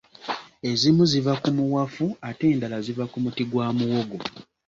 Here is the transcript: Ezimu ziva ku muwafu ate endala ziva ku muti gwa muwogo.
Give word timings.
Ezimu 0.69 1.03
ziva 1.11 1.33
ku 1.41 1.49
muwafu 1.57 2.05
ate 2.29 2.45
endala 2.53 2.77
ziva 2.85 3.03
ku 3.11 3.17
muti 3.23 3.43
gwa 3.51 3.67
muwogo. 3.77 4.17